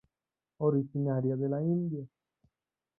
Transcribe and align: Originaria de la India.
Originaria 0.69 1.35
de 1.43 1.47
la 1.55 1.61
India. 1.61 2.03